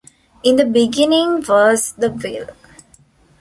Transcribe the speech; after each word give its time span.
In 0.41 0.55
the 0.55 0.65
beginning 0.65 1.45
was 1.47 1.91
the 1.93 2.09
will. 2.09 2.47